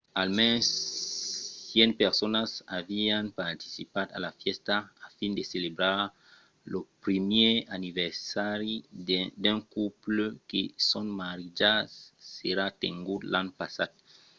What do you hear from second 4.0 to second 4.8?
a la fèsta